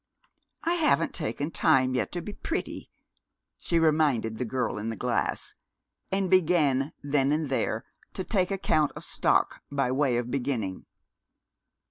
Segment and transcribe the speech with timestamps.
[0.63, 2.89] "I haven't taken time yet to be pretty,"
[3.59, 5.53] she reminded the girl in the glass,
[6.11, 10.87] and began then and there to take account of stock, by way of beginning.